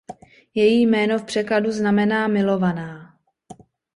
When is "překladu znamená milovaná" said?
1.23-3.19